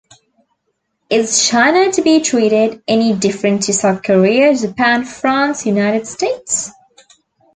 Is 1.11 1.47
China 1.47 1.91
to 1.91 2.01
be 2.01 2.21
treated 2.21 2.81
any 2.87 3.13
different 3.13 3.61
to 3.65 3.73
South 3.73 4.01
Korea, 4.01 4.57
Japan, 4.57 5.05
France, 5.05 5.67
United 5.67 6.07
States? 6.07 6.71